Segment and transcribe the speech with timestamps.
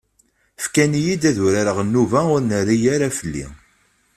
[0.63, 3.45] Fkan-iyi-d ad d-urareɣ nnuba ur nerri ara fell-i.